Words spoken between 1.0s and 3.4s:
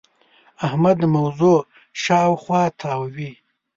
موضوع شااوخوا تاووې.